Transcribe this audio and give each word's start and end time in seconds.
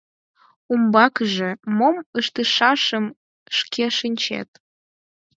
Умбакыже 0.71 1.49
мом 1.77 1.95
ыштышашым 2.19 3.05
шке 3.57 3.85
шинчет. 3.97 4.49